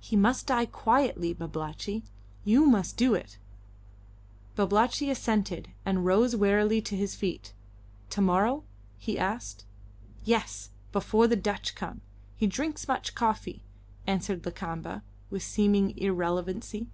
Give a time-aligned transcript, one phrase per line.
[0.00, 2.02] He must die quietly, Babalatchi.
[2.42, 3.36] You must do it."
[4.56, 7.52] Babalatchi assented, and rose wearily to his feet.
[8.08, 8.64] "To morrow?"
[8.96, 9.66] he asked.
[10.24, 12.00] "Yes; before the Dutch come.
[12.34, 13.62] He drinks much coffee,"
[14.06, 16.86] answered Lakamba, with seeming irrelevancy.